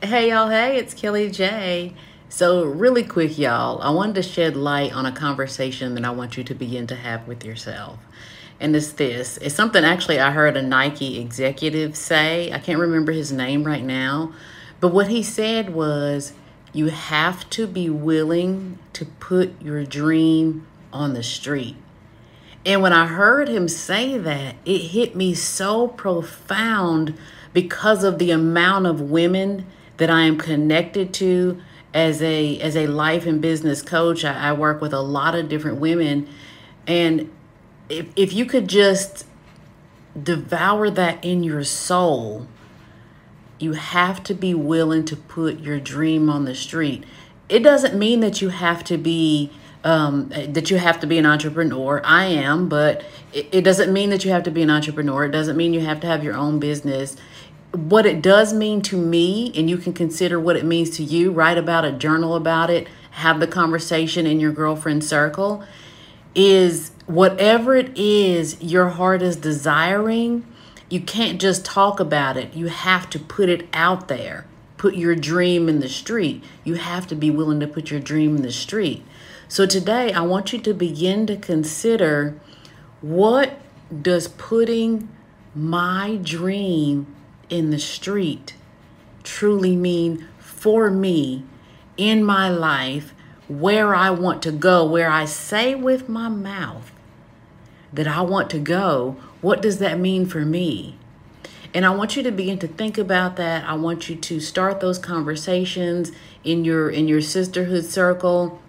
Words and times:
Hey, 0.00 0.30
y'all. 0.30 0.48
Hey, 0.48 0.76
it's 0.76 0.94
Kelly 0.94 1.28
J. 1.28 1.92
So, 2.28 2.62
really 2.62 3.02
quick, 3.02 3.36
y'all, 3.36 3.82
I 3.82 3.90
wanted 3.90 4.14
to 4.14 4.22
shed 4.22 4.56
light 4.56 4.92
on 4.92 5.06
a 5.06 5.10
conversation 5.10 5.96
that 5.96 6.04
I 6.04 6.10
want 6.10 6.36
you 6.36 6.44
to 6.44 6.54
begin 6.54 6.86
to 6.86 6.94
have 6.94 7.26
with 7.26 7.44
yourself. 7.44 7.98
And 8.60 8.76
it's 8.76 8.92
this 8.92 9.38
it's 9.38 9.56
something 9.56 9.84
actually 9.84 10.20
I 10.20 10.30
heard 10.30 10.56
a 10.56 10.62
Nike 10.62 11.18
executive 11.18 11.96
say. 11.96 12.52
I 12.52 12.60
can't 12.60 12.78
remember 12.78 13.10
his 13.10 13.32
name 13.32 13.64
right 13.64 13.82
now, 13.82 14.32
but 14.78 14.94
what 14.94 15.08
he 15.08 15.20
said 15.20 15.74
was 15.74 16.32
you 16.72 16.90
have 16.90 17.50
to 17.50 17.66
be 17.66 17.90
willing 17.90 18.78
to 18.92 19.04
put 19.04 19.60
your 19.60 19.84
dream 19.84 20.64
on 20.92 21.14
the 21.14 21.24
street. 21.24 21.74
And 22.64 22.82
when 22.82 22.92
I 22.92 23.06
heard 23.08 23.48
him 23.48 23.66
say 23.66 24.16
that, 24.16 24.54
it 24.64 24.78
hit 24.78 25.16
me 25.16 25.34
so 25.34 25.88
profound 25.88 27.18
because 27.52 28.04
of 28.04 28.20
the 28.20 28.30
amount 28.30 28.86
of 28.86 29.00
women 29.00 29.66
that 29.98 30.10
I 30.10 30.22
am 30.22 30.38
connected 30.38 31.12
to 31.14 31.60
as 31.94 32.22
a 32.22 32.58
as 32.60 32.76
a 32.76 32.86
life 32.86 33.26
and 33.26 33.40
business 33.40 33.82
coach. 33.82 34.24
I, 34.24 34.50
I 34.50 34.52
work 34.52 34.80
with 34.80 34.92
a 34.92 35.00
lot 35.00 35.34
of 35.34 35.48
different 35.48 35.78
women, 35.78 36.28
and 36.86 37.30
if 37.88 38.08
if 38.16 38.32
you 38.32 38.46
could 38.46 38.68
just 38.68 39.26
devour 40.20 40.90
that 40.90 41.24
in 41.24 41.44
your 41.44 41.64
soul, 41.64 42.46
you 43.58 43.72
have 43.72 44.22
to 44.24 44.34
be 44.34 44.54
willing 44.54 45.04
to 45.04 45.16
put 45.16 45.60
your 45.60 45.78
dream 45.78 46.28
on 46.30 46.44
the 46.44 46.54
street. 46.54 47.04
It 47.48 47.60
doesn't 47.60 47.98
mean 47.98 48.20
that 48.20 48.40
you 48.42 48.50
have 48.50 48.84
to 48.84 48.96
be 48.98 49.50
um, 49.84 50.28
that 50.28 50.70
you 50.70 50.78
have 50.78 51.00
to 51.00 51.06
be 51.06 51.18
an 51.18 51.26
entrepreneur. 51.26 52.00
I 52.04 52.26
am, 52.26 52.68
but 52.68 53.04
it, 53.32 53.48
it 53.52 53.62
doesn't 53.62 53.92
mean 53.92 54.10
that 54.10 54.24
you 54.24 54.30
have 54.32 54.42
to 54.44 54.50
be 54.50 54.62
an 54.62 54.70
entrepreneur. 54.70 55.24
It 55.24 55.30
doesn't 55.30 55.56
mean 55.56 55.72
you 55.72 55.80
have 55.80 56.00
to 56.00 56.06
have 56.06 56.24
your 56.24 56.36
own 56.36 56.58
business. 56.58 57.16
What 57.72 58.06
it 58.06 58.22
does 58.22 58.52
mean 58.52 58.82
to 58.82 58.96
me, 58.96 59.52
and 59.54 59.68
you 59.68 59.76
can 59.76 59.92
consider 59.92 60.40
what 60.40 60.56
it 60.56 60.64
means 60.64 60.90
to 60.96 61.04
you, 61.04 61.30
write 61.30 61.58
about 61.58 61.84
it, 61.84 61.98
journal 61.98 62.34
about 62.34 62.70
it, 62.70 62.88
have 63.12 63.40
the 63.40 63.46
conversation 63.46 64.26
in 64.26 64.40
your 64.40 64.52
girlfriend 64.52 65.04
circle, 65.04 65.62
is 66.34 66.92
whatever 67.06 67.74
it 67.74 67.96
is 67.96 68.60
your 68.62 68.90
heart 68.90 69.22
is 69.22 69.36
desiring, 69.36 70.46
you 70.88 71.00
can't 71.00 71.40
just 71.40 71.64
talk 71.64 72.00
about 72.00 72.36
it. 72.36 72.54
You 72.54 72.68
have 72.68 73.10
to 73.10 73.18
put 73.18 73.48
it 73.48 73.68
out 73.74 74.08
there. 74.08 74.46
Put 74.78 74.94
your 74.94 75.14
dream 75.14 75.68
in 75.68 75.80
the 75.80 75.88
street. 75.88 76.42
You 76.64 76.74
have 76.74 77.06
to 77.08 77.14
be 77.14 77.30
willing 77.30 77.60
to 77.60 77.66
put 77.66 77.90
your 77.90 78.00
dream 78.00 78.36
in 78.36 78.42
the 78.42 78.52
street. 78.52 79.04
So 79.48 79.66
today, 79.66 80.12
I 80.12 80.20
want 80.20 80.52
you 80.52 80.58
to 80.60 80.72
begin 80.72 81.26
to 81.26 81.36
consider 81.36 82.40
what 83.00 83.60
does 84.02 84.28
putting 84.28 85.08
my 85.54 86.18
dream 86.22 87.14
in 87.48 87.70
the 87.70 87.78
street 87.78 88.54
truly 89.22 89.76
mean 89.76 90.26
for 90.38 90.90
me 90.90 91.44
in 91.96 92.24
my 92.24 92.48
life, 92.48 93.14
where 93.48 93.94
I 93.94 94.10
want 94.10 94.42
to 94.42 94.52
go, 94.52 94.84
where 94.84 95.10
I 95.10 95.24
say 95.24 95.74
with 95.74 96.08
my 96.08 96.28
mouth 96.28 96.92
that 97.92 98.06
I 98.06 98.20
want 98.20 98.50
to 98.50 98.58
go, 98.58 99.16
what 99.40 99.62
does 99.62 99.78
that 99.78 99.98
mean 99.98 100.26
for 100.26 100.44
me? 100.44 100.96
And 101.74 101.84
I 101.84 101.90
want 101.90 102.16
you 102.16 102.22
to 102.22 102.30
begin 102.30 102.58
to 102.60 102.68
think 102.68 102.98
about 102.98 103.36
that. 103.36 103.64
I 103.64 103.74
want 103.74 104.08
you 104.08 104.16
to 104.16 104.40
start 104.40 104.80
those 104.80 104.98
conversations 104.98 106.12
in 106.44 106.64
your 106.64 106.90
in 106.90 107.08
your 107.08 107.20
sisterhood 107.20 107.84
circle 107.84 108.60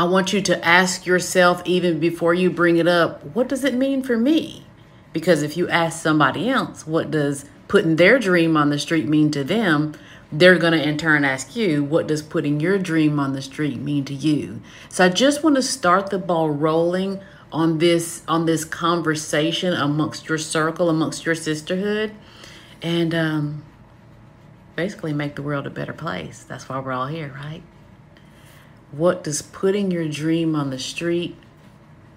I 0.00 0.04
want 0.04 0.32
you 0.32 0.40
to 0.40 0.64
ask 0.64 1.04
yourself, 1.04 1.62
even 1.66 2.00
before 2.00 2.32
you 2.32 2.50
bring 2.50 2.78
it 2.78 2.88
up, 2.88 3.22
what 3.34 3.48
does 3.48 3.64
it 3.64 3.74
mean 3.74 4.02
for 4.02 4.16
me? 4.16 4.64
Because 5.12 5.42
if 5.42 5.58
you 5.58 5.68
ask 5.68 6.00
somebody 6.00 6.48
else, 6.48 6.86
what 6.86 7.10
does 7.10 7.44
putting 7.70 7.94
their 7.94 8.18
dream 8.18 8.56
on 8.56 8.68
the 8.68 8.78
street 8.80 9.06
mean 9.06 9.30
to 9.30 9.44
them? 9.44 9.94
They're 10.32 10.58
going 10.58 10.72
to 10.72 10.88
in 10.88 10.98
turn 10.98 11.24
ask 11.24 11.54
you, 11.54 11.84
what 11.84 12.08
does 12.08 12.20
putting 12.20 12.58
your 12.58 12.78
dream 12.78 13.20
on 13.20 13.32
the 13.32 13.40
street 13.40 13.78
mean 13.78 14.04
to 14.06 14.14
you? 14.14 14.60
So 14.88 15.04
I 15.04 15.08
just 15.08 15.44
want 15.44 15.54
to 15.54 15.62
start 15.62 16.10
the 16.10 16.18
ball 16.18 16.50
rolling 16.50 17.20
on 17.52 17.78
this 17.78 18.22
on 18.26 18.46
this 18.46 18.64
conversation 18.64 19.72
amongst 19.72 20.28
your 20.28 20.36
circle, 20.36 20.90
amongst 20.90 21.24
your 21.24 21.36
sisterhood, 21.36 22.12
and 22.82 23.14
um, 23.14 23.64
basically 24.74 25.12
make 25.12 25.36
the 25.36 25.42
world 25.42 25.64
a 25.64 25.70
better 25.70 25.92
place. 25.92 26.42
That's 26.42 26.68
why 26.68 26.80
we're 26.80 26.92
all 26.92 27.06
here, 27.06 27.32
right? 27.36 27.62
What 28.90 29.22
does 29.22 29.42
putting 29.42 29.92
your 29.92 30.08
dream 30.08 30.56
on 30.56 30.70
the 30.70 30.78
street 30.80 31.36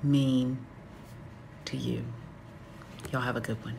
mean 0.01 0.57
to 1.65 1.77
you? 1.77 2.05
Y'all 3.11 3.21
have 3.21 3.35
a 3.35 3.41
good 3.41 3.63
one. 3.63 3.77